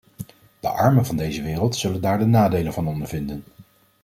[0.59, 3.43] De armen van deze wereld zullen daar de nadelen van ondervinden.